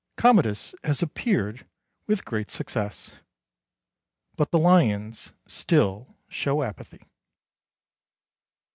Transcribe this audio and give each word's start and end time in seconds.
Commodus 0.17 0.73
has 0.83 1.03
appeared 1.03 1.67
with 2.07 2.25
great 2.25 2.49
success, 2.49 3.17
but 4.35 4.49
the 4.49 4.57
Lions 4.57 5.35
still 5.45 6.15
show 6.27 6.63
apathy. 6.63 7.03